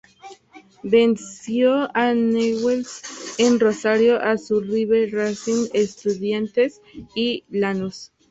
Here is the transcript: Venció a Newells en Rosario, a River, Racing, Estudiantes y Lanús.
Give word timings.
Venció 0.81 1.91
a 1.95 2.15
Newells 2.15 3.35
en 3.37 3.59
Rosario, 3.59 4.19
a 4.19 4.33
River, 4.49 5.11
Racing, 5.13 5.67
Estudiantes 5.73 6.81
y 7.13 7.43
Lanús. 7.51 8.11